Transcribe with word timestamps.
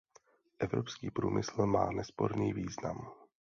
Evropský 0.59 1.11
průmysl 1.11 1.65
má 1.65 1.91
nesporný 1.91 2.53
význam. 2.53 3.11